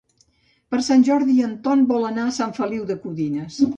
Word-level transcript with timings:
Per 0.75 0.79
Sant 0.87 1.03
Jordi 1.09 1.35
en 1.49 1.53
Ton 1.67 1.85
vol 1.91 2.07
anar 2.11 2.25
a 2.31 2.35
Sant 2.39 2.57
Feliu 2.61 2.89
de 2.93 2.97
Codines. 3.05 3.61